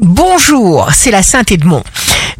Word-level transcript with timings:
Bonjour, 0.00 0.88
c'est 0.92 1.12
la 1.12 1.22
Sainte 1.22 1.52
Edmond. 1.52 1.84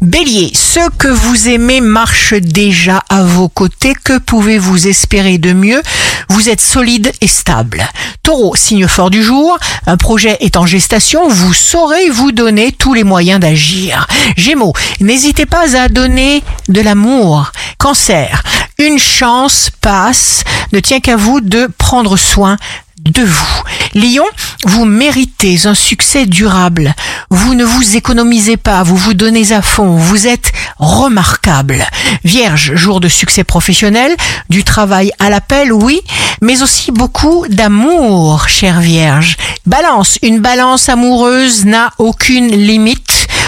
Bélier, 0.01 0.51
ceux 0.53 0.89
que 0.89 1.07
vous 1.07 1.47
aimez 1.47 1.79
marchent 1.79 2.33
déjà 2.33 3.01
à 3.07 3.23
vos 3.23 3.47
côtés. 3.47 3.93
Que 4.03 4.17
pouvez-vous 4.17 4.87
espérer 4.87 5.37
de 5.37 5.53
mieux? 5.53 5.81
Vous 6.27 6.49
êtes 6.49 6.59
solide 6.59 7.13
et 7.21 7.27
stable. 7.27 7.87
Taureau, 8.23 8.57
signe 8.57 8.89
fort 8.89 9.09
du 9.09 9.23
jour, 9.23 9.57
un 9.87 9.95
projet 9.95 10.35
est 10.41 10.57
en 10.57 10.65
gestation, 10.65 11.29
vous 11.29 11.53
saurez 11.53 12.09
vous 12.09 12.33
donner 12.33 12.73
tous 12.73 12.93
les 12.93 13.05
moyens 13.05 13.39
d'agir. 13.39 14.05
Gémeaux, 14.35 14.73
n'hésitez 14.99 15.45
pas 15.45 15.77
à 15.77 15.87
donner 15.87 16.43
de 16.67 16.81
l'amour. 16.81 17.53
Cancer, 17.77 18.43
une 18.79 18.99
chance 18.99 19.69
passe, 19.79 20.43
ne 20.73 20.81
tient 20.81 20.99
qu'à 20.99 21.15
vous 21.15 21.39
de 21.39 21.69
prendre 21.77 22.17
soin 22.17 22.57
de 23.05 23.23
vous. 23.23 23.63
Lion, 23.93 24.25
vous 24.65 24.85
méritez 24.85 25.67
un 25.67 25.73
succès 25.73 26.25
durable. 26.25 26.93
Vous 27.29 27.53
ne 27.53 27.63
vous 27.63 27.95
économisez 27.95 28.57
pas, 28.57 28.83
vous 28.83 28.97
vous 28.97 29.13
donnez 29.13 29.51
à 29.51 29.61
fond, 29.61 29.95
vous 29.95 30.27
êtes 30.27 30.51
remarquable. 30.77 31.85
Vierge, 32.23 32.75
jour 32.75 32.99
de 32.99 33.07
succès 33.07 33.43
professionnel, 33.43 34.15
du 34.49 34.63
travail 34.63 35.11
à 35.19 35.29
l'appel, 35.29 35.71
oui, 35.71 36.01
mais 36.41 36.61
aussi 36.61 36.91
beaucoup 36.91 37.45
d'amour, 37.47 38.49
chère 38.49 38.81
Vierge. 38.81 39.37
Balance, 39.65 40.17
une 40.21 40.39
balance 40.39 40.89
amoureuse 40.89 41.65
n'a 41.65 41.91
aucune 41.97 42.47
limite 42.47 43.04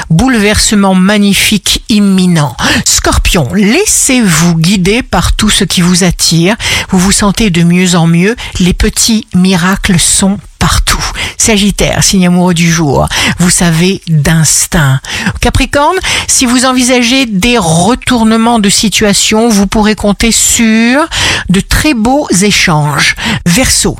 bouleversement 0.10 0.96
magnifique 0.96 1.84
imminent. 1.90 2.56
Scorpion, 2.86 3.48
laissez-vous 3.54 4.56
guider 4.56 5.04
par 5.04 5.36
tout 5.36 5.50
ce 5.50 5.64
qui 5.64 5.82
vous 5.82 6.04
attire. 6.04 6.56
Vous 6.90 7.00
vous 7.00 7.12
sentez 7.12 7.50
de 7.50 7.64
mieux 7.64 7.96
en 7.96 8.08
mieux. 8.08 8.36
Les 8.60 8.74
petits 8.74 9.28
miracles 9.34 10.00
sont 10.00 10.38
partout. 10.60 11.04
Sagittaire, 11.38 12.04
signe 12.04 12.28
amoureux 12.28 12.54
du 12.54 12.70
jour, 12.70 13.08
vous 13.40 13.50
savez 13.50 14.02
d'instinct. 14.08 15.00
Capricorne, 15.40 15.98
si 16.28 16.46
vous 16.46 16.66
envisagez 16.66 17.26
des 17.26 17.58
retournements 17.58 18.59
de 18.59 18.70
situation, 18.70 19.48
vous 19.48 19.68
pourrez 19.68 19.96
compter 19.96 20.31
sur 20.31 21.06
de 21.50 21.59
très 21.59 21.94
beaux 21.94 22.28
échanges. 22.42 23.16
Verseau, 23.46 23.98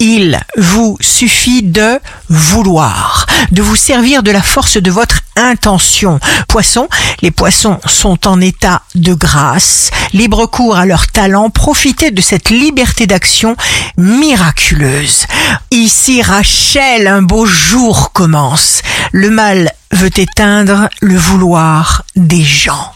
il 0.00 0.40
vous 0.56 0.96
suffit 1.00 1.62
de 1.62 1.98
vouloir, 2.28 3.26
de 3.50 3.62
vous 3.62 3.76
servir 3.76 4.22
de 4.22 4.30
la 4.30 4.42
force 4.42 4.76
de 4.76 4.90
votre 4.90 5.20
intention. 5.36 6.18
Poisson, 6.48 6.88
les 7.22 7.30
poissons 7.30 7.78
sont 7.86 8.26
en 8.26 8.40
état 8.40 8.82
de 8.94 9.14
grâce, 9.14 9.90
libre 10.12 10.46
cours 10.46 10.76
à 10.76 10.86
leur 10.86 11.06
talent, 11.06 11.50
profitez 11.50 12.10
de 12.10 12.20
cette 12.20 12.50
liberté 12.50 13.06
d'action 13.06 13.56
miraculeuse. 13.96 15.26
Ici 15.70 16.22
Rachel, 16.22 17.06
un 17.06 17.22
beau 17.22 17.46
jour 17.46 18.12
commence. 18.12 18.82
Le 19.12 19.30
mal 19.30 19.72
veut 19.92 20.10
éteindre 20.16 20.88
le 21.00 21.16
vouloir 21.16 22.04
des 22.16 22.42
gens. 22.42 22.92